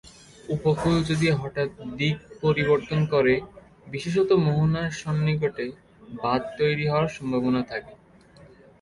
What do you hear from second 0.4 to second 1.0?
উপকূল